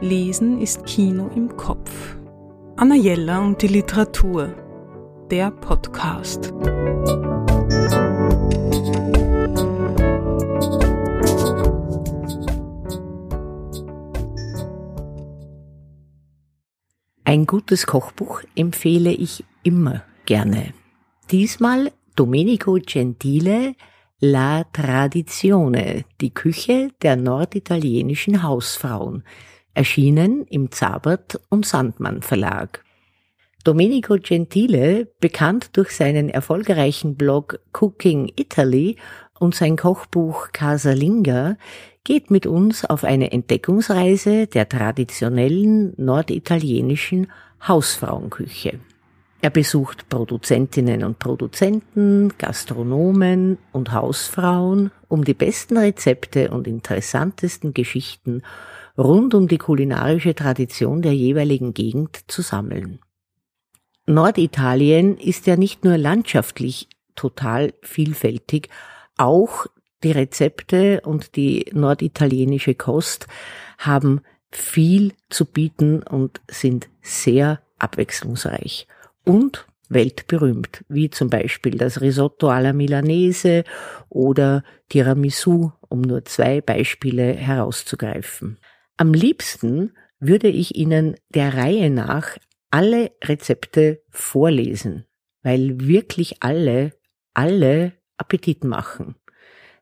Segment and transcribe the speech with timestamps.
[0.00, 2.16] Lesen ist Kino im Kopf.
[2.76, 4.54] Anna Jella und die Literatur.
[5.28, 6.52] Der Podcast.
[17.24, 20.74] Ein gutes Kochbuch empfehle ich immer gerne.
[21.32, 23.74] Diesmal Domenico Gentile
[24.20, 29.24] La Tradizione, die Küche der norditalienischen Hausfrauen,
[29.78, 32.84] erschienen im Zabert und Sandmann Verlag.
[33.62, 38.96] Domenico Gentile, bekannt durch seinen erfolgreichen Blog Cooking Italy
[39.38, 41.56] und sein Kochbuch Casalinga,
[42.02, 47.30] geht mit uns auf eine Entdeckungsreise der traditionellen norditalienischen
[47.66, 48.80] Hausfrauenküche.
[49.40, 58.42] Er besucht Produzentinnen und Produzenten, Gastronomen und Hausfrauen, um die besten Rezepte und interessantesten Geschichten
[58.98, 62.98] rund um die kulinarische Tradition der jeweiligen Gegend zu sammeln.
[64.06, 68.68] Norditalien ist ja nicht nur landschaftlich total vielfältig,
[69.16, 69.66] auch
[70.02, 73.26] die Rezepte und die norditalienische Kost
[73.78, 78.86] haben viel zu bieten und sind sehr abwechslungsreich
[79.24, 83.64] und weltberühmt, wie zum Beispiel das Risotto alla Milanese
[84.08, 88.58] oder Tiramisu, um nur zwei Beispiele herauszugreifen.
[89.00, 92.36] Am liebsten würde ich Ihnen der Reihe nach
[92.72, 95.04] alle Rezepte vorlesen,
[95.44, 96.90] weil wirklich alle,
[97.32, 99.14] alle Appetit machen.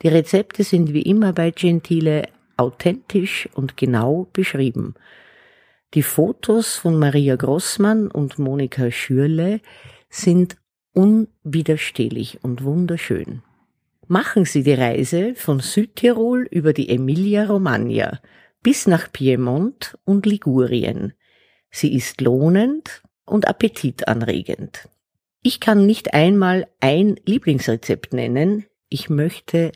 [0.00, 2.22] Die Rezepte sind wie immer bei Gentile
[2.56, 4.94] authentisch und genau beschrieben.
[5.92, 9.60] Die Fotos von Maria Grossmann und Monika Schürle
[10.08, 10.56] sind
[10.94, 13.42] unwiderstehlich und wunderschön.
[14.08, 18.18] Machen Sie die Reise von Südtirol über die Emilia-Romagna
[18.62, 21.14] bis nach Piemont und Ligurien.
[21.70, 24.88] Sie ist lohnend und appetitanregend.
[25.42, 29.72] Ich kann nicht einmal ein Lieblingsrezept nennen, ich möchte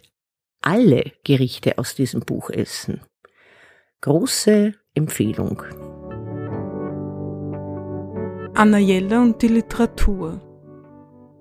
[0.60, 3.00] alle Gerichte aus diesem Buch essen.
[4.02, 5.62] Große Empfehlung.
[8.54, 10.41] Anna Jella und die Literatur.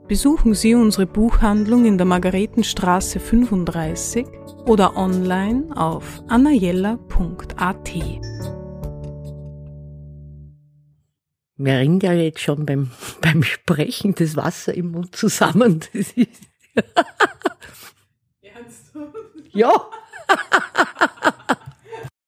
[0.08, 4.28] Besuchen Sie unsere Buchhandlung in der Margaretenstraße 35
[4.68, 7.92] oder online auf annajella.at.
[11.58, 15.80] Mir ringt ja jetzt schon beim, beim Sprechen das Wasser im Mund zusammen.
[15.92, 16.30] Das ist
[18.44, 18.94] Ernst?
[19.54, 19.90] ja.